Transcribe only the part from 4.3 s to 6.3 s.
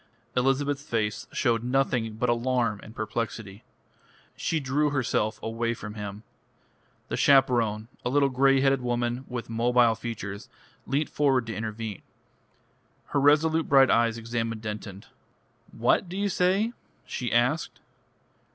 She drew herself away from him.